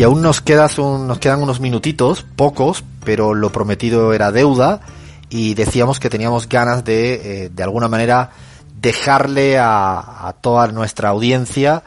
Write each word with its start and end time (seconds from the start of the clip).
Y 0.00 0.02
aún 0.02 0.22
nos, 0.22 0.40
quedan 0.40 1.42
unos 1.42 1.60
minutitos, 1.60 2.24
pocos, 2.34 2.84
pero 3.04 3.34
lo 3.34 3.52
prometido 3.52 4.14
era 4.14 4.32
deuda 4.32 4.80
y 5.28 5.52
decíamos 5.52 6.00
que 6.00 6.08
teníamos 6.08 6.48
ganas 6.48 6.86
de, 6.86 7.44
eh, 7.44 7.50
de 7.50 7.62
alguna 7.62 7.86
manera, 7.86 8.30
dejarle 8.80 9.58
a, 9.58 10.26
a, 10.26 10.32
toda 10.40 10.68
nuestra 10.68 11.10
audiencia 11.10 11.82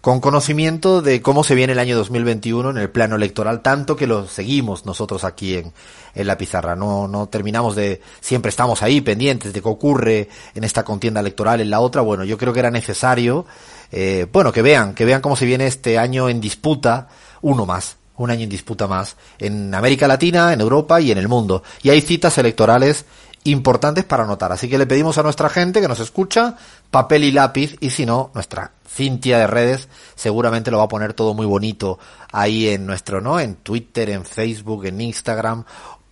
con 0.00 0.20
conocimiento 0.20 1.02
de 1.02 1.20
cómo 1.20 1.42
se 1.42 1.56
viene 1.56 1.72
el 1.72 1.80
año 1.80 1.96
2021 1.96 2.70
en 2.70 2.78
el 2.78 2.90
plano 2.90 3.16
electoral, 3.16 3.60
tanto 3.60 3.96
que 3.96 4.06
lo 4.06 4.28
seguimos 4.28 4.86
nosotros 4.86 5.24
aquí 5.24 5.56
en, 5.56 5.72
en 6.14 6.26
la 6.28 6.38
pizarra. 6.38 6.76
No, 6.76 7.08
no 7.08 7.26
terminamos 7.26 7.74
de, 7.74 8.00
siempre 8.20 8.50
estamos 8.50 8.84
ahí 8.84 9.00
pendientes 9.00 9.52
de 9.52 9.60
qué 9.60 9.68
ocurre 9.68 10.28
en 10.54 10.62
esta 10.62 10.84
contienda 10.84 11.18
electoral, 11.18 11.60
en 11.60 11.70
la 11.70 11.80
otra. 11.80 12.02
Bueno, 12.02 12.22
yo 12.22 12.38
creo 12.38 12.52
que 12.52 12.60
era 12.60 12.70
necesario, 12.70 13.46
eh, 13.90 14.28
bueno, 14.32 14.52
que 14.52 14.62
vean, 14.62 14.94
que 14.94 15.04
vean 15.04 15.20
cómo 15.20 15.34
se 15.34 15.44
viene 15.44 15.66
este 15.66 15.98
año 15.98 16.28
en 16.28 16.40
disputa 16.40 17.08
uno 17.42 17.66
más, 17.66 17.96
un 18.16 18.30
año 18.30 18.44
en 18.44 18.50
disputa 18.50 18.86
más, 18.86 19.16
en 19.38 19.74
América 19.74 20.08
Latina, 20.08 20.52
en 20.52 20.60
Europa 20.60 21.00
y 21.00 21.10
en 21.10 21.18
el 21.18 21.28
mundo. 21.28 21.62
Y 21.82 21.90
hay 21.90 22.00
citas 22.00 22.36
electorales 22.38 23.04
importantes 23.44 24.04
para 24.04 24.24
anotar. 24.24 24.52
Así 24.52 24.68
que 24.68 24.78
le 24.78 24.86
pedimos 24.86 25.18
a 25.18 25.22
nuestra 25.22 25.48
gente 25.48 25.80
que 25.80 25.88
nos 25.88 26.00
escucha 26.00 26.56
papel 26.90 27.24
y 27.24 27.32
lápiz 27.32 27.76
y 27.80 27.90
si 27.90 28.04
no, 28.06 28.30
nuestra 28.34 28.72
Cintia 28.88 29.38
de 29.38 29.46
redes 29.46 29.88
seguramente 30.14 30.70
lo 30.70 30.78
va 30.78 30.84
a 30.84 30.88
poner 30.88 31.12
todo 31.12 31.34
muy 31.34 31.46
bonito 31.46 31.98
ahí 32.32 32.68
en 32.68 32.86
nuestro, 32.86 33.20
¿no? 33.20 33.38
En 33.38 33.56
Twitter, 33.56 34.10
en 34.10 34.24
Facebook, 34.24 34.86
en 34.86 35.00
Instagram 35.00 35.64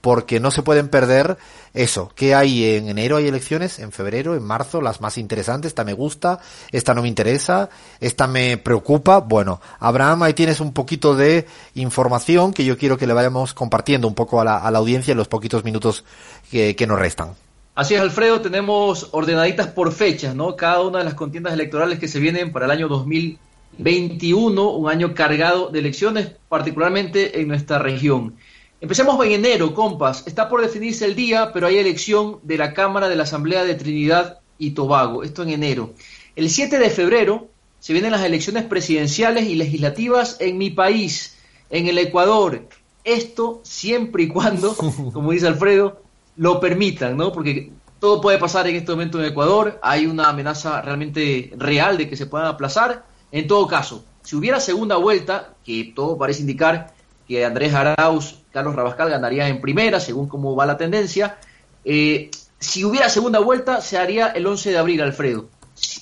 porque 0.07 0.39
no 0.39 0.53
se 0.53 0.63
pueden 0.63 0.89
perder 0.89 1.37
eso. 1.77 2.11
¿Qué 2.17 2.35
hay 2.35 2.65
en 2.65 2.89
enero? 2.89 3.17
Hay 3.17 3.29
elecciones, 3.29 3.79
en 3.79 3.93
febrero, 3.93 4.35
en 4.35 4.43
marzo, 4.43 4.81
las 4.81 5.01
más 5.01 5.19
interesantes. 5.19 5.69
Esta 5.69 5.85
me 5.85 5.93
gusta, 5.93 6.41
esta 6.73 6.95
no 6.95 7.03
me 7.03 7.09
interesa, 7.09 7.69
esta 8.01 8.27
me 8.27 8.57
preocupa. 8.57 9.21
Bueno, 9.21 9.61
Abraham, 9.79 10.25
ahí 10.25 10.35
tienes 10.35 10.61
un 10.61 10.73
poquito 10.73 11.15
de 11.15 11.47
información 11.75 12.53
que 12.53 12.65
yo 12.65 12.79
quiero 12.79 12.97
que 12.97 13.07
le 13.07 13.13
vayamos 13.13 13.55
compartiendo 13.55 14.09
un 14.09 14.15
poco 14.15 14.41
a 14.41 14.45
la, 14.45 14.57
a 14.57 14.71
la 14.71 14.79
audiencia 14.79 15.13
en 15.13 15.19
los 15.19 15.29
poquitos 15.29 15.65
minutos 15.65 16.05
que, 16.51 16.75
que 16.75 16.87
nos 16.87 16.99
restan. 16.99 17.35
Así 17.75 17.95
es, 17.95 18.01
Alfredo, 18.01 18.41
tenemos 18.41 19.11
ordenaditas 19.13 19.67
por 19.67 19.93
fechas, 19.93 20.35
¿no? 20.35 20.57
Cada 20.57 20.81
una 20.81 21.01
de 21.01 21.05
las 21.05 21.13
contiendas 21.13 21.53
electorales 21.53 21.99
que 21.99 22.09
se 22.09 22.19
vienen 22.19 22.51
para 22.51 22.65
el 22.65 22.71
año 22.71 22.89
2021, 22.89 24.71
un 24.71 24.91
año 24.91 25.13
cargado 25.13 25.69
de 25.69 25.81
elecciones, 25.81 26.33
particularmente 26.49 27.39
en 27.39 27.49
nuestra 27.49 27.79
región. 27.79 28.35
Empecemos 28.81 29.25
en 29.25 29.33
enero, 29.33 29.75
compas. 29.75 30.27
Está 30.27 30.49
por 30.49 30.61
definirse 30.61 31.07
el 31.07 31.15
día, 31.15 31.51
pero 31.53 31.67
hay 31.67 31.79
elección 31.79 32.41
de 32.43 32.59
la 32.59 32.75
Cámara 32.75 33.09
de 33.09 33.17
la 33.17 33.23
Asamblea 33.23 33.65
de 33.65 33.75
Trinidad 33.75 34.41
y 34.59 34.73
Tobago. 34.73 35.23
Esto 35.23 35.43
en 35.43 35.51
enero. 35.51 35.95
El 36.35 36.51
7 36.51 36.79
de 36.79 36.91
febrero 36.91 37.49
se 37.81 37.95
vienen 37.95 38.13
las 38.13 38.23
elecciones 38.23 38.65
presidenciales 38.65 39.47
y 39.47 39.55
legislativas 39.55 40.37
en 40.41 40.59
mi 40.59 40.71
país, 40.71 41.37
en 41.71 41.89
el 41.89 41.97
Ecuador. 41.97 42.69
Esto 43.03 43.61
siempre 43.63 44.25
y 44.25 44.29
cuando, 44.29 44.77
como 45.13 45.33
dice 45.33 45.47
Alfredo, 45.47 46.03
lo 46.37 46.61
permitan, 46.61 47.17
¿no? 47.17 47.33
Porque 47.33 47.73
todo 47.99 48.21
puede 48.21 48.37
pasar 48.37 48.67
en 48.67 48.77
este 48.77 48.93
momento 48.93 49.19
en 49.19 49.31
Ecuador. 49.31 49.79
Hay 49.83 50.05
una 50.05 50.29
amenaza 50.29 50.83
realmente 50.83 51.53
real 51.57 51.97
de 51.97 52.11
que 52.11 52.17
se 52.17 52.27
puedan 52.27 52.49
aplazar. 52.49 53.07
En 53.33 53.47
todo 53.47 53.67
caso, 53.67 54.05
si 54.23 54.37
hubiera 54.37 54.61
segunda 54.61 54.97
vuelta, 54.97 55.55
que 55.65 55.93
todo 55.95 56.19
parece 56.19 56.43
indicar 56.43 56.96
que 57.27 57.45
Andrés 57.45 57.75
Arauz, 57.75 58.37
Carlos 58.53 58.75
Rabascal 58.75 59.11
ganaría 59.11 59.49
en 59.49 59.61
primera, 59.61 60.01
según 60.01 60.29
cómo 60.29 60.55
va 60.55 60.67
la 60.67 60.77
tendencia. 60.77 61.37
Eh, 61.85 62.31
si 62.59 62.85
hubiera 62.85 63.09
segunda 63.09 63.39
vuelta, 63.41 63.81
se 63.81 63.99
haría 63.99 64.29
el 64.29 64.47
11 64.47 64.71
de 64.71 64.79
abril, 64.79 65.01
Alfredo. 65.03 65.47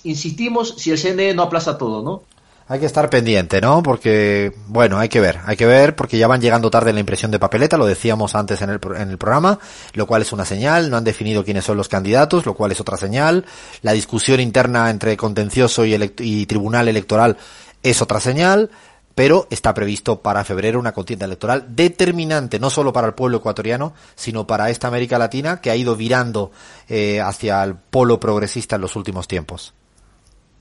Insistimos, 0.04 0.74
si 0.78 0.90
el 0.90 0.98
CNE 0.98 1.34
no 1.34 1.42
aplaza 1.42 1.76
todo, 1.76 2.02
¿no? 2.02 2.22
Hay 2.66 2.80
que 2.80 2.86
estar 2.86 3.10
pendiente, 3.10 3.60
¿no? 3.60 3.82
Porque, 3.82 4.54
bueno, 4.68 4.98
hay 4.98 5.10
que 5.10 5.20
ver, 5.20 5.40
hay 5.44 5.56
que 5.56 5.66
ver, 5.66 5.94
porque 5.94 6.16
ya 6.16 6.26
van 6.26 6.40
llegando 6.40 6.70
tarde 6.70 6.94
la 6.94 7.00
impresión 7.00 7.30
de 7.30 7.38
papeleta, 7.38 7.76
lo 7.76 7.84
decíamos 7.84 8.34
antes 8.34 8.62
en 8.62 8.70
el, 8.70 8.80
en 8.96 9.10
el 9.10 9.18
programa, 9.18 9.58
lo 9.92 10.06
cual 10.06 10.22
es 10.22 10.32
una 10.32 10.46
señal, 10.46 10.88
no 10.88 10.96
han 10.96 11.04
definido 11.04 11.44
quiénes 11.44 11.64
son 11.64 11.76
los 11.76 11.88
candidatos, 11.88 12.46
lo 12.46 12.54
cual 12.54 12.72
es 12.72 12.80
otra 12.80 12.96
señal, 12.96 13.44
la 13.82 13.92
discusión 13.92 14.40
interna 14.40 14.88
entre 14.88 15.14
contencioso 15.18 15.84
y, 15.84 16.14
y 16.20 16.46
tribunal 16.46 16.88
electoral 16.88 17.36
es 17.82 18.00
otra 18.00 18.18
señal, 18.18 18.70
pero 19.14 19.46
está 19.50 19.74
previsto 19.74 20.20
para 20.20 20.44
febrero 20.44 20.78
una 20.78 20.92
contienda 20.92 21.26
electoral 21.26 21.66
determinante 21.68 22.58
no 22.58 22.70
solo 22.70 22.92
para 22.92 23.06
el 23.06 23.14
pueblo 23.14 23.38
ecuatoriano, 23.38 23.94
sino 24.14 24.46
para 24.46 24.70
esta 24.70 24.88
América 24.88 25.18
Latina 25.18 25.60
que 25.60 25.70
ha 25.70 25.76
ido 25.76 25.96
virando 25.96 26.50
eh, 26.88 27.20
hacia 27.20 27.62
el 27.62 27.74
polo 27.76 28.18
progresista 28.20 28.76
en 28.76 28.82
los 28.82 28.96
últimos 28.96 29.28
tiempos. 29.28 29.74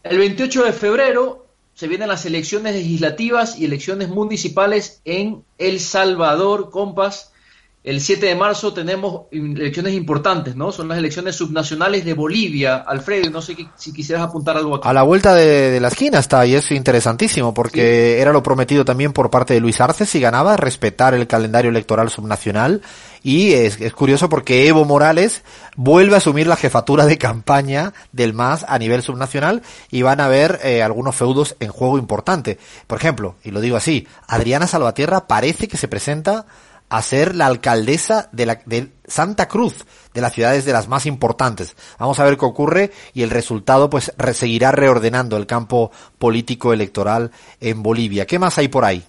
El 0.03 0.17
28 0.17 0.63
de 0.65 0.73
febrero 0.73 1.47
se 1.73 1.87
vienen 1.87 2.07
las 2.07 2.25
elecciones 2.25 2.75
legislativas 2.75 3.57
y 3.57 3.65
elecciones 3.65 4.09
municipales 4.09 5.01
en 5.05 5.43
El 5.57 5.79
Salvador, 5.79 6.69
compas. 6.69 7.32
El 7.83 7.99
7 7.99 8.27
de 8.27 8.35
marzo 8.35 8.73
tenemos 8.73 9.23
elecciones 9.29 9.94
importantes, 9.94 10.55
¿no? 10.55 10.71
Son 10.71 10.88
las 10.88 10.97
elecciones 10.97 11.35
subnacionales 11.35 12.05
de 12.05 12.13
Bolivia. 12.13 12.77
Alfredo, 12.77 13.29
no 13.29 13.41
sé 13.41 13.57
si 13.75 13.91
quisieras 13.91 14.23
apuntar 14.23 14.55
algo 14.55 14.75
aquí. 14.75 14.88
A 14.88 14.94
la 14.94 15.03
vuelta 15.03 15.35
de, 15.35 15.69
de 15.69 15.81
la 15.81 15.89
esquina 15.89 16.19
está, 16.19 16.45
y 16.45 16.55
es 16.55 16.71
interesantísimo, 16.71 17.53
porque 17.53 18.16
sí. 18.16 18.21
era 18.21 18.31
lo 18.31 18.41
prometido 18.41 18.85
también 18.85 19.11
por 19.11 19.29
parte 19.29 19.53
de 19.53 19.59
Luis 19.59 19.81
Arce, 19.81 20.05
si 20.05 20.21
ganaba, 20.21 20.55
respetar 20.55 21.13
el 21.13 21.27
calendario 21.27 21.71
electoral 21.71 22.09
subnacional. 22.09 22.81
Y 23.21 23.51
es, 23.51 23.79
es 23.81 23.91
curioso 23.91 24.29
porque 24.29 24.65
Evo 24.65 24.85
Morales 24.85 25.44
vuelve 25.75 26.15
a 26.15 26.19
asumir 26.19 26.47
la 26.47 26.55
jefatura 26.55 27.05
de 27.05 27.17
campaña 27.17 27.94
del 28.13 28.33
MAS 28.33 28.65
a 28.65 28.79
nivel 28.79 29.01
subnacional 29.01 29.61
y 29.91 30.03
van 30.03 30.21
a 30.21 30.25
haber 30.25 30.61
eh, 30.63 30.83
algunos 30.83 31.17
feudos 31.17 31.57
en 31.59 31.69
juego 31.69 31.97
importante. 31.97 32.59
Por 32.88 32.97
ejemplo, 32.97 33.35
y 33.44 33.51
lo 33.51 33.59
digo 33.59 33.75
así, 33.75 34.07
Adriana 34.27 34.67
Salvatierra 34.67 35.27
parece 35.27 35.67
que 35.67 35.77
se 35.77 35.89
presenta 35.89 36.45
a 36.89 37.01
ser 37.01 37.35
la 37.35 37.47
alcaldesa 37.47 38.29
de, 38.31 38.45
la, 38.45 38.61
de 38.66 38.91
Santa 39.07 39.47
Cruz, 39.47 39.85
de 40.13 40.21
las 40.21 40.33
ciudades 40.33 40.66
de 40.66 40.73
las 40.73 40.88
más 40.88 41.05
importantes. 41.05 41.75
Vamos 41.97 42.19
a 42.19 42.23
ver 42.23 42.38
qué 42.38 42.45
ocurre 42.45 42.91
y 43.13 43.23
el 43.23 43.29
resultado 43.29 43.89
pues 43.89 44.13
seguirá 44.33 44.71
reordenando 44.71 45.38
el 45.38 45.47
campo 45.47 45.91
político 46.19 46.71
electoral 46.71 47.31
en 47.59 47.81
Bolivia. 47.81 48.25
¿Qué 48.25 48.38
más 48.38 48.57
hay 48.57 48.67
por 48.67 48.85
ahí? 48.85 49.03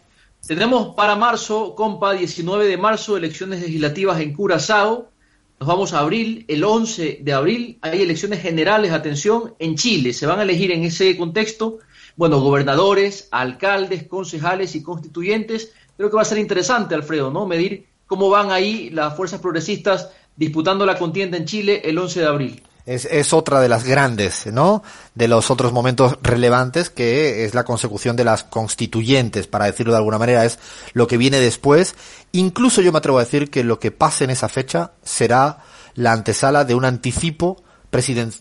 Tenemos 0.47 0.95
para 0.95 1.17
marzo, 1.17 1.75
compa, 1.75 2.13
19 2.13 2.67
de 2.67 2.77
marzo, 2.77 3.17
elecciones 3.17 3.63
legislativas 3.63 4.21
en 4.21 4.35
Curazao. 4.35 5.11
Nos 5.59 5.67
vamos 5.67 5.95
a 5.95 6.01
abril, 6.01 6.45
el 6.49 6.65
11 6.65 7.21
de 7.23 7.33
abril 7.33 7.79
hay 7.81 8.03
elecciones 8.03 8.43
generales, 8.43 8.93
atención, 8.93 9.55
en 9.59 9.77
Chile. 9.77 10.13
Se 10.13 10.27
van 10.27 10.41
a 10.41 10.43
elegir 10.43 10.71
en 10.71 10.85
ese 10.85 11.17
contexto, 11.17 11.79
bueno, 12.17 12.41
gobernadores, 12.41 13.29
alcaldes, 13.31 14.07
concejales 14.07 14.75
y 14.75 14.83
constituyentes 14.83 15.73
creo 15.97 16.11
que 16.11 16.17
va 16.17 16.23
a 16.23 16.27
ser 16.27 16.39
interesante, 16.39 16.95
Alfredo, 16.95 17.31
¿no? 17.31 17.47
Medir 17.47 17.87
cómo 18.07 18.29
van 18.31 18.51
ahí 18.51 18.91
las 18.91 19.17
fuerzas 19.17 19.41
progresistas 19.41 20.09
disputando 20.37 20.85
la 20.85 20.99
contienda 20.99 21.37
en 21.37 21.45
Chile 21.45 21.83
el 21.85 21.99
11 21.99 22.21
de 22.21 22.27
abril. 22.27 22.63
Es, 22.87 23.33
otra 23.33 23.61
de 23.61 23.69
las 23.69 23.85
grandes, 23.85 24.47
¿no? 24.47 24.83
De 25.15 25.27
los 25.27 25.51
otros 25.51 25.73
momentos 25.73 26.19
relevantes 26.21 26.91
que 26.91 27.47
es 27.47 27.55
la 27.55 27.65
consecución 27.65 28.15
de 28.15 28.25
las 28.25 28.45
constituyentes, 28.45 29.47
para 29.47 29.65
decirlo 29.65 29.93
de 29.93 29.99
alguna 29.99 30.19
manera, 30.19 30.45
es 30.45 30.59
lo 30.93 31.07
que 31.07 31.17
viene 31.17 31.41
después. 31.41 31.95
Incluso 32.33 32.83
yo 32.83 32.93
me 32.93 32.99
atrevo 32.99 33.17
a 33.17 33.25
decir 33.25 33.49
que 33.49 33.65
lo 33.65 33.79
que 33.79 33.91
pase 33.91 34.25
en 34.25 34.31
esa 34.31 34.51
fecha 34.51 34.93
será 35.03 35.61
la 35.95 36.13
antesala 36.13 36.67
de 36.67 36.75
un 36.75 36.85
anticipo 36.85 37.65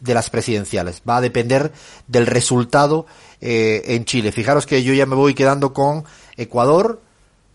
de 0.02 0.14
las 0.14 0.30
presidenciales. 0.30 1.04
Va 1.08 1.18
a 1.18 1.22
depender 1.22 1.72
del 2.08 2.26
resultado 2.26 3.06
eh, 3.40 3.84
en 3.88 4.04
Chile. 4.04 4.32
Fijaros 4.32 4.66
que 4.66 4.84
yo 4.84 4.94
ya 4.94 5.06
me 5.06 5.16
voy 5.16 5.36
quedando 5.36 5.74
con 5.74 6.06
Ecuador, 6.38 7.02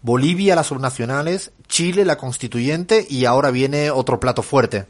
Bolivia 0.08 0.56
las 0.56 0.68
subnacionales, 0.68 1.52
Chile 1.68 2.06
la 2.06 2.16
constituyente 2.16 3.06
y 3.10 3.26
ahora 3.26 3.50
viene 3.50 3.90
otro 3.90 4.18
plato 4.18 4.42
fuerte. 4.42 4.86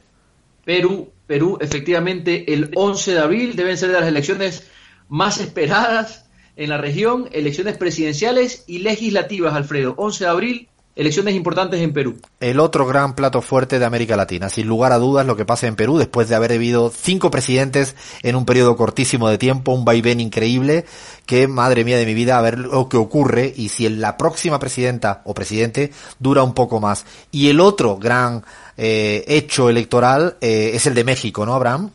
Perú, 0.64 1.10
Perú, 1.26 1.58
efectivamente, 1.60 2.54
el 2.54 2.70
11 2.76 3.14
de 3.14 3.18
abril 3.18 3.56
deben 3.56 3.76
ser 3.76 3.88
de 3.88 3.98
las 3.98 4.08
elecciones 4.08 4.68
más 5.08 5.40
esperadas 5.40 6.26
en 6.54 6.68
la 6.68 6.78
región, 6.78 7.28
elecciones 7.32 7.76
presidenciales 7.76 8.62
y 8.68 8.78
legislativas, 8.78 9.54
Alfredo. 9.54 9.94
11 9.96 10.22
de 10.22 10.30
abril, 10.30 10.68
elecciones 10.98 11.36
importantes 11.36 11.80
en 11.80 11.92
Perú. 11.92 12.16
El 12.40 12.58
otro 12.58 12.84
gran 12.84 13.14
plato 13.14 13.40
fuerte 13.40 13.78
de 13.78 13.84
América 13.84 14.16
Latina, 14.16 14.48
sin 14.48 14.66
lugar 14.66 14.90
a 14.90 14.98
dudas, 14.98 15.24
lo 15.24 15.36
que 15.36 15.44
pasa 15.44 15.68
en 15.68 15.76
Perú 15.76 15.96
después 15.96 16.28
de 16.28 16.34
haber 16.34 16.52
habido 16.52 16.90
cinco 16.90 17.30
presidentes 17.30 17.94
en 18.24 18.34
un 18.34 18.44
periodo 18.44 18.76
cortísimo 18.76 19.28
de 19.28 19.38
tiempo, 19.38 19.72
un 19.72 19.84
vaivén 19.84 20.18
increíble, 20.18 20.84
que 21.24 21.46
madre 21.46 21.84
mía 21.84 21.98
de 21.98 22.04
mi 22.04 22.14
vida, 22.14 22.36
a 22.36 22.42
ver 22.42 22.58
lo 22.58 22.88
que 22.88 22.96
ocurre 22.96 23.54
y 23.56 23.68
si 23.68 23.88
la 23.88 24.16
próxima 24.16 24.58
presidenta 24.58 25.22
o 25.24 25.34
presidente 25.34 25.92
dura 26.18 26.42
un 26.42 26.52
poco 26.52 26.80
más. 26.80 27.06
Y 27.30 27.48
el 27.48 27.60
otro 27.60 27.96
gran 27.96 28.44
eh, 28.76 29.24
hecho 29.28 29.70
electoral 29.70 30.36
eh, 30.40 30.72
es 30.74 30.84
el 30.88 30.94
de 30.94 31.04
México, 31.04 31.46
¿no, 31.46 31.54
Abraham? 31.54 31.92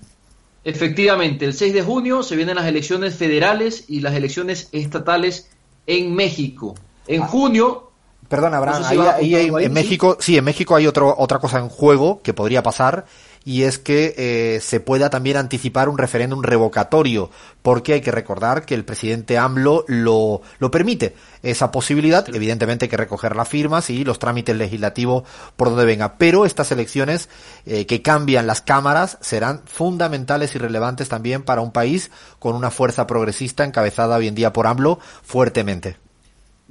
Efectivamente, 0.63 1.43
el 1.43 1.53
6 1.53 1.73
de 1.73 1.81
junio 1.81 2.23
se 2.23 2.37
vienen 2.37 2.55
las 2.55 2.67
elecciones 2.67 3.15
federales 3.15 3.83
y 3.89 3.99
las 3.99 4.15
elecciones 4.15 4.69
estatales 4.71 5.49
en 5.87 6.15
México. 6.15 6.75
En 7.05 7.23
ah. 7.23 7.27
junio 7.27 7.89
Perdón, 8.27 8.53
Abraham, 8.53 8.83
ahí, 9.15 9.35
en 9.35 9.73
México, 9.73 10.17
sí, 10.19 10.37
en 10.37 10.43
México 10.43 10.75
hay 10.75 10.87
otro, 10.87 11.13
otra 11.17 11.39
cosa 11.39 11.59
en 11.59 11.69
juego 11.69 12.21
que 12.21 12.33
podría 12.33 12.63
pasar 12.63 13.05
y 13.45 13.63
es 13.63 13.77
que 13.77 14.13
eh, 14.17 14.59
se 14.61 14.79
pueda 14.79 15.09
también 15.09 15.37
anticipar 15.37 15.89
un 15.89 15.97
referéndum 15.97 16.41
revocatorio, 16.41 17.29
porque 17.61 17.93
hay 17.93 18.01
que 18.01 18.11
recordar 18.11 18.65
que 18.65 18.75
el 18.75 18.85
presidente 18.85 19.37
AMLO 19.37 19.83
lo, 19.87 20.41
lo 20.59 20.71
permite 20.71 21.15
esa 21.41 21.71
posibilidad, 21.71 22.25
evidentemente 22.33 22.85
hay 22.85 22.89
que 22.89 22.97
recoger 22.97 23.35
las 23.35 23.49
firmas 23.49 23.89
y 23.89 24.05
los 24.05 24.19
trámites 24.19 24.55
legislativos 24.55 25.23
por 25.57 25.69
donde 25.69 25.85
venga, 25.85 26.17
pero 26.17 26.45
estas 26.45 26.71
elecciones 26.71 27.29
eh, 27.65 27.85
que 27.85 28.01
cambian 28.01 28.47
las 28.47 28.61
cámaras 28.61 29.17
serán 29.21 29.61
fundamentales 29.65 30.55
y 30.55 30.59
relevantes 30.59 31.09
también 31.09 31.43
para 31.43 31.61
un 31.61 31.71
país 31.71 32.11
con 32.39 32.55
una 32.55 32.71
fuerza 32.71 33.07
progresista 33.07 33.65
encabezada 33.65 34.15
hoy 34.15 34.27
en 34.27 34.35
día 34.35 34.53
por 34.53 34.67
AMLO 34.67 34.99
fuertemente. 35.23 36.02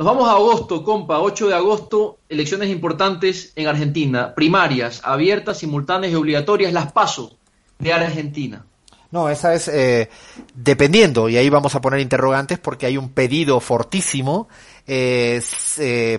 Nos 0.03 0.17
vamos 0.17 0.29
a 0.29 0.33
agosto, 0.33 0.83
compa, 0.83 1.21
8 1.21 1.47
de 1.47 1.55
agosto, 1.55 2.19
elecciones 2.29 2.71
importantes 2.71 3.53
en 3.55 3.69
Argentina, 3.69 4.35
primarias, 4.35 5.01
abiertas, 5.05 5.59
simultáneas 5.59 6.13
y 6.13 6.17
obligatorias, 6.17 6.73
las 6.73 6.91
paso 6.91 7.37
de 7.79 7.93
Argentina. 7.93 8.67
No, 9.13 9.29
esa 9.29 9.55
es 9.55 9.69
eh, 9.69 10.11
dependiendo, 10.57 11.29
y 11.29 11.37
ahí 11.37 11.49
vamos 11.49 11.77
a 11.77 11.81
poner 11.81 12.01
interrogantes 12.01 12.59
porque 12.59 12.87
hay 12.87 12.97
un 12.97 13.11
pedido 13.11 13.61
fortísimo 13.61 14.49
eh, 14.89 15.41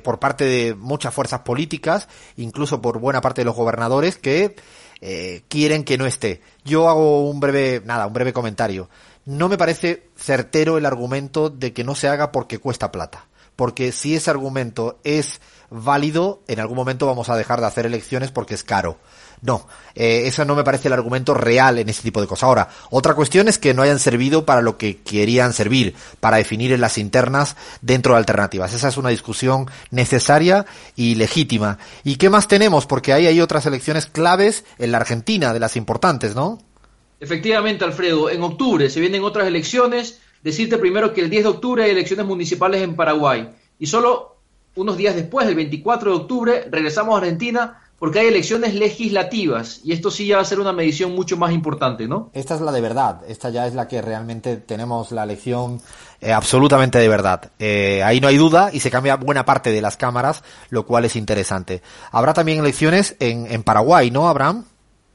por 0.02 0.18
parte 0.18 0.46
de 0.46 0.76
muchas 0.76 1.14
fuerzas 1.14 1.42
políticas, 1.42 2.08
incluso 2.38 2.82
por 2.82 3.00
buena 3.00 3.20
parte 3.20 3.42
de 3.42 3.46
los 3.46 3.56
gobernadores, 3.56 4.16
que 4.16 4.56
eh, 5.02 5.42
quieren 5.50 5.84
que 5.84 5.98
no 5.98 6.06
esté. 6.06 6.40
Yo 6.64 6.88
hago 6.88 7.30
un 7.30 7.42
breve, 7.42 7.82
nada, 7.84 8.08
un 8.08 8.14
breve 8.14 8.32
comentario. 8.32 8.90
No 9.26 9.50
me 9.50 9.58
parece 9.58 10.08
certero 10.16 10.78
el 10.78 10.86
argumento 10.86 11.50
de 11.50 11.74
que 11.74 11.84
no 11.84 11.96
se 11.96 12.08
haga 12.08 12.32
porque 12.32 12.60
cuesta 12.60 12.90
plata 12.90 13.28
porque 13.56 13.92
si 13.92 14.16
ese 14.16 14.30
argumento 14.30 15.00
es 15.04 15.40
válido, 15.70 16.42
en 16.48 16.60
algún 16.60 16.78
momento 16.78 17.08
vamos 17.08 17.30
a 17.30 17.36
dejar 17.36 17.60
de 17.60 17.68
hacer 17.68 17.86
elecciones 17.86 18.32
porque 18.32 18.54
es 18.54 18.64
caro. 18.64 18.98
No, 19.42 19.68
eh, 19.94 20.24
eso 20.26 20.46
no 20.46 20.56
me 20.56 20.64
parece 20.64 20.88
el 20.88 20.94
argumento 20.94 21.34
real 21.34 21.78
en 21.78 21.90
este 21.90 22.04
tipo 22.04 22.22
de 22.22 22.28
cosas. 22.28 22.44
Ahora, 22.44 22.70
otra 22.92 23.14
cuestión 23.14 23.50
es 23.50 23.58
que 23.58 23.74
no 23.74 23.82
hayan 23.82 24.00
servido 24.00 24.46
para 24.46 24.62
lo 24.62 24.78
que 24.78 25.02
querían 25.02 25.52
servir, 25.52 25.96
para 26.22 26.38
definir 26.38 26.72
en 26.72 26.80
las 26.80 26.98
internas 26.98 27.58
dentro 27.82 28.14
de 28.14 28.20
alternativas. 28.20 28.74
Esa 28.74 28.88
es 28.88 28.96
una 28.96 29.10
discusión 29.10 29.70
necesaria 29.92 30.66
y 30.96 31.16
legítima. 31.16 31.78
¿Y 32.06 32.16
qué 32.16 32.30
más 32.30 32.48
tenemos? 32.48 32.86
Porque 32.86 33.12
ahí 33.12 33.28
hay 33.28 33.42
otras 33.42 33.66
elecciones 33.66 34.06
claves 34.06 34.64
en 34.78 34.94
la 34.94 35.00
Argentina, 35.00 35.52
de 35.52 35.60
las 35.60 35.76
importantes, 35.76 36.36
¿no? 36.36 36.60
Efectivamente, 37.20 37.84
Alfredo, 37.84 38.30
en 38.30 38.44
octubre 38.44 38.90
se 38.90 39.02
vienen 39.02 39.24
otras 39.24 39.48
elecciones 39.48 40.22
Decirte 40.44 40.78
primero 40.78 41.14
que 41.14 41.22
el 41.22 41.30
10 41.30 41.44
de 41.44 41.50
octubre 41.50 41.84
hay 41.84 41.92
elecciones 41.92 42.26
municipales 42.26 42.82
en 42.82 42.96
Paraguay 42.96 43.50
y 43.80 43.86
solo 43.86 44.36
unos 44.76 44.98
días 44.98 45.16
después, 45.16 45.48
el 45.48 45.56
24 45.56 46.12
de 46.12 46.18
octubre, 46.18 46.68
regresamos 46.70 47.16
a 47.16 47.20
Argentina 47.20 47.80
porque 48.00 48.20
hay 48.20 48.28
elecciones 48.28 48.74
legislativas 48.74 49.80
y 49.84 49.94
esto 49.94 50.12
sí 50.12 50.28
ya 50.28 50.36
va 50.36 50.42
a 50.42 50.46
ser 50.46 50.60
una 50.60 50.74
medición 50.74 51.14
mucho 51.16 51.38
más 51.38 51.54
importante, 51.54 52.06
¿no? 52.06 52.32
Esta 52.34 52.56
es 52.56 52.62
la 52.62 52.74
de 52.74 52.82
verdad, 52.82 53.22
esta 53.30 53.50
ya 53.50 53.66
es 53.66 53.76
la 53.76 53.88
que 53.88 54.02
realmente 54.02 54.58
tenemos 54.58 55.14
la 55.14 55.24
elección 55.24 55.80
eh, 56.20 56.34
absolutamente 56.34 56.98
de 56.98 57.08
verdad. 57.08 57.52
Eh, 57.60 58.04
ahí 58.04 58.20
no 58.20 58.28
hay 58.28 58.36
duda 58.36 58.72
y 58.74 58.82
se 58.82 58.92
cambia 58.92 59.16
buena 59.16 59.46
parte 59.46 59.72
de 59.72 59.82
las 59.82 59.96
cámaras, 59.96 60.44
lo 60.70 60.86
cual 60.86 61.06
es 61.06 61.16
interesante. 61.16 61.82
Habrá 62.12 62.34
también 62.34 62.60
elecciones 62.60 63.16
en, 63.20 63.50
en 63.50 63.64
Paraguay, 63.64 64.12
¿no, 64.12 64.28
Abraham? 64.28 64.66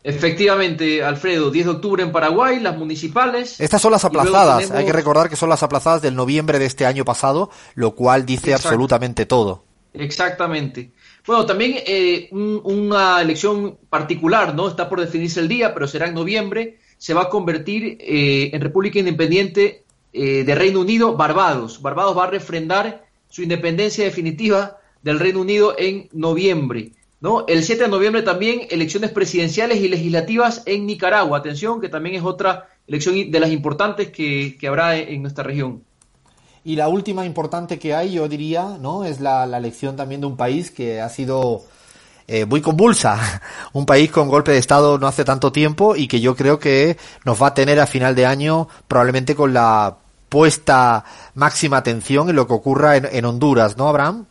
Efectivamente, 0.04 1.02
Alfredo, 1.02 1.50
10 1.50 1.66
de 1.66 1.72
octubre 1.72 2.02
en 2.02 2.12
Paraguay, 2.12 2.60
las 2.60 2.76
municipales. 2.76 3.60
Estas 3.60 3.82
son 3.82 3.92
las 3.92 4.04
aplazadas, 4.04 4.70
hay 4.70 4.86
que 4.86 4.92
recordar 4.92 5.28
que 5.28 5.36
son 5.36 5.48
las 5.48 5.62
aplazadas 5.62 6.02
del 6.02 6.14
noviembre 6.14 6.58
de 6.58 6.66
este 6.66 6.86
año 6.86 7.04
pasado, 7.04 7.50
lo 7.74 7.94
cual 7.94 8.24
dice 8.24 8.54
absolutamente 8.54 9.26
todo. 9.26 9.64
Exactamente. 9.94 10.92
Bueno, 11.26 11.44
también 11.44 11.74
eh, 11.86 12.28
una 12.30 13.20
elección 13.20 13.78
particular, 13.90 14.54
¿no? 14.54 14.68
Está 14.68 14.88
por 14.88 15.00
definirse 15.00 15.40
el 15.40 15.48
día, 15.48 15.74
pero 15.74 15.86
será 15.86 16.06
en 16.06 16.14
noviembre. 16.14 16.78
Se 16.96 17.14
va 17.14 17.22
a 17.22 17.28
convertir 17.28 17.98
eh, 18.00 18.50
en 18.52 18.60
República 18.60 18.98
Independiente 18.98 19.84
eh, 20.12 20.44
de 20.44 20.54
Reino 20.54 20.80
Unido, 20.80 21.16
Barbados. 21.16 21.82
Barbados 21.82 22.16
va 22.16 22.24
a 22.24 22.30
refrendar 22.30 23.04
su 23.28 23.42
independencia 23.42 24.04
definitiva 24.04 24.78
del 25.02 25.18
Reino 25.18 25.40
Unido 25.40 25.74
en 25.76 26.08
noviembre. 26.12 26.92
¿No? 27.20 27.44
El 27.46 27.64
7 27.64 27.84
de 27.84 27.88
noviembre 27.88 28.22
también 28.22 28.62
elecciones 28.70 29.10
presidenciales 29.10 29.80
y 29.80 29.88
legislativas 29.88 30.62
en 30.66 30.86
Nicaragua. 30.86 31.38
Atención, 31.38 31.80
que 31.80 31.88
también 31.88 32.16
es 32.16 32.22
otra 32.22 32.68
elección 32.86 33.30
de 33.30 33.40
las 33.40 33.50
importantes 33.50 34.10
que, 34.10 34.56
habrá 34.66 34.96
en 34.96 35.22
nuestra 35.22 35.44
región. 35.44 35.82
Y 36.64 36.76
la 36.76 36.88
última 36.88 37.24
importante 37.24 37.78
que 37.78 37.94
hay, 37.94 38.12
yo 38.12 38.28
diría, 38.28 38.76
¿no? 38.80 39.04
Es 39.04 39.20
la, 39.20 39.44
elección 39.44 39.96
también 39.96 40.20
de 40.20 40.26
un 40.26 40.36
país 40.36 40.70
que 40.70 41.00
ha 41.00 41.08
sido 41.08 41.62
eh, 42.26 42.44
muy 42.44 42.60
convulsa. 42.60 43.42
Un 43.72 43.86
país 43.86 44.10
con 44.10 44.28
golpe 44.28 44.52
de 44.52 44.58
Estado 44.58 44.98
no 44.98 45.06
hace 45.06 45.24
tanto 45.24 45.50
tiempo 45.50 45.96
y 45.96 46.08
que 46.08 46.20
yo 46.20 46.36
creo 46.36 46.58
que 46.58 46.96
nos 47.24 47.40
va 47.40 47.48
a 47.48 47.54
tener 47.54 47.80
a 47.80 47.86
final 47.86 48.14
de 48.14 48.26
año 48.26 48.68
probablemente 48.86 49.34
con 49.34 49.54
la 49.54 49.96
puesta 50.28 51.04
máxima 51.34 51.78
atención 51.78 52.28
en 52.28 52.36
lo 52.36 52.46
que 52.46 52.52
ocurra 52.52 52.96
en, 52.96 53.08
en 53.10 53.24
Honduras, 53.24 53.78
¿no, 53.78 53.88
Abraham? 53.88 54.26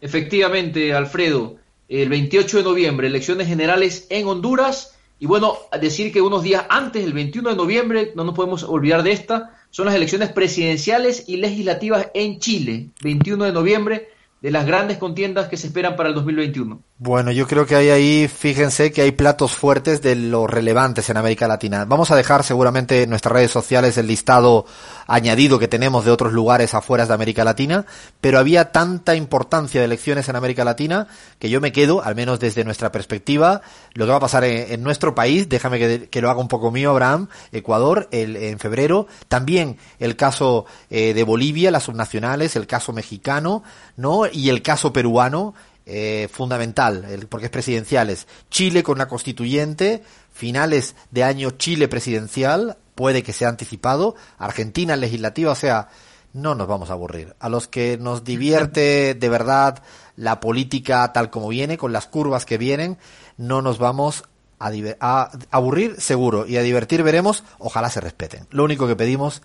Efectivamente, 0.00 0.94
Alfredo 0.94 1.56
el 1.88 2.08
28 2.08 2.58
de 2.58 2.62
noviembre, 2.62 3.06
elecciones 3.06 3.48
generales 3.48 4.06
en 4.10 4.26
Honduras. 4.26 4.96
Y 5.18 5.26
bueno, 5.26 5.56
decir 5.80 6.12
que 6.12 6.20
unos 6.20 6.42
días 6.42 6.64
antes, 6.68 7.02
el 7.02 7.12
21 7.12 7.50
de 7.50 7.56
noviembre, 7.56 8.12
no 8.14 8.24
nos 8.24 8.34
podemos 8.34 8.62
olvidar 8.62 9.02
de 9.02 9.12
esta, 9.12 9.54
son 9.70 9.86
las 9.86 9.94
elecciones 9.94 10.30
presidenciales 10.30 11.24
y 11.26 11.38
legislativas 11.38 12.08
en 12.14 12.38
Chile, 12.38 12.90
21 13.02 13.46
de 13.46 13.52
noviembre, 13.52 14.08
de 14.40 14.50
las 14.50 14.66
grandes 14.66 14.98
contiendas 14.98 15.48
que 15.48 15.56
se 15.56 15.66
esperan 15.66 15.96
para 15.96 16.10
el 16.10 16.14
2021. 16.14 16.80
Bueno, 17.00 17.30
yo 17.30 17.46
creo 17.46 17.64
que 17.64 17.76
hay 17.76 17.90
ahí, 17.90 18.26
fíjense 18.26 18.90
que 18.90 19.02
hay 19.02 19.12
platos 19.12 19.52
fuertes 19.52 20.02
de 20.02 20.16
los 20.16 20.50
relevantes 20.50 21.08
en 21.08 21.16
América 21.16 21.46
Latina. 21.46 21.84
Vamos 21.84 22.10
a 22.10 22.16
dejar 22.16 22.42
seguramente 22.42 23.04
en 23.04 23.10
nuestras 23.10 23.34
redes 23.34 23.52
sociales 23.52 23.96
el 23.98 24.08
listado 24.08 24.66
añadido 25.06 25.60
que 25.60 25.68
tenemos 25.68 26.04
de 26.04 26.10
otros 26.10 26.32
lugares 26.32 26.74
afuera 26.74 27.06
de 27.06 27.14
América 27.14 27.44
Latina, 27.44 27.86
pero 28.20 28.40
había 28.40 28.72
tanta 28.72 29.14
importancia 29.14 29.80
de 29.80 29.84
elecciones 29.84 30.28
en 30.28 30.34
América 30.34 30.64
Latina 30.64 31.06
que 31.38 31.48
yo 31.48 31.60
me 31.60 31.70
quedo, 31.70 32.02
al 32.02 32.16
menos 32.16 32.40
desde 32.40 32.64
nuestra 32.64 32.90
perspectiva, 32.90 33.62
lo 33.94 34.04
que 34.04 34.10
va 34.10 34.16
a 34.16 34.20
pasar 34.20 34.42
en, 34.42 34.82
nuestro 34.82 35.14
país, 35.14 35.48
déjame 35.48 36.08
que, 36.08 36.20
lo 36.20 36.30
haga 36.30 36.40
un 36.40 36.48
poco 36.48 36.72
mío, 36.72 36.90
Abraham, 36.90 37.28
Ecuador, 37.52 38.08
el, 38.10 38.34
en 38.34 38.58
febrero, 38.58 39.06
también 39.28 39.78
el 40.00 40.16
caso 40.16 40.66
eh, 40.90 41.14
de 41.14 41.22
Bolivia, 41.22 41.70
las 41.70 41.84
subnacionales, 41.84 42.56
el 42.56 42.66
caso 42.66 42.92
mexicano, 42.92 43.62
¿no? 43.96 44.26
Y 44.26 44.48
el 44.48 44.62
caso 44.62 44.92
peruano, 44.92 45.54
eh, 45.90 46.28
fundamental, 46.30 47.06
porque 47.30 47.46
es 47.46 47.50
presidenciales. 47.50 48.26
Chile 48.50 48.82
con 48.82 48.98
la 48.98 49.08
constituyente, 49.08 50.02
finales 50.30 50.94
de 51.10 51.24
año 51.24 51.52
Chile 51.52 51.88
presidencial, 51.88 52.76
puede 52.94 53.22
que 53.22 53.32
sea 53.32 53.48
anticipado, 53.48 54.14
Argentina 54.36 54.96
legislativa, 54.96 55.52
o 55.52 55.54
sea, 55.54 55.88
no 56.34 56.54
nos 56.54 56.68
vamos 56.68 56.90
a 56.90 56.92
aburrir. 56.92 57.34
A 57.40 57.48
los 57.48 57.68
que 57.68 57.96
nos 57.96 58.22
divierte 58.22 59.14
de 59.14 59.28
verdad 59.30 59.82
la 60.14 60.40
política 60.40 61.10
tal 61.14 61.30
como 61.30 61.48
viene, 61.48 61.78
con 61.78 61.94
las 61.94 62.06
curvas 62.06 62.44
que 62.44 62.58
vienen, 62.58 62.98
no 63.38 63.62
nos 63.62 63.78
vamos 63.78 64.24
a, 64.58 64.70
a, 65.00 65.30
aburrir 65.50 65.98
seguro 66.02 66.46
y 66.46 66.58
a 66.58 66.62
divertir 66.62 67.02
veremos, 67.02 67.44
ojalá 67.58 67.88
se 67.88 68.02
respeten. 68.02 68.46
Lo 68.50 68.62
único 68.62 68.86
que 68.88 68.96
pedimos 68.96 69.40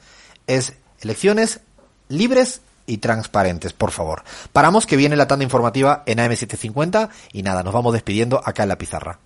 es 0.47 0.73
elecciones 1.00 1.62
libres 2.09 2.59
y 2.85 2.97
transparentes, 2.97 3.73
por 3.73 3.91
favor. 3.91 4.23
Paramos 4.51 4.85
que 4.85 4.97
viene 4.97 5.15
la 5.15 5.27
tanda 5.27 5.43
informativa 5.43 6.03
en 6.05 6.19
AM750 6.19 7.09
y 7.31 7.43
nada, 7.43 7.63
nos 7.63 7.73
vamos 7.73 7.93
despidiendo 7.93 8.41
acá 8.43 8.63
en 8.63 8.69
la 8.69 8.77
pizarra. 8.77 9.19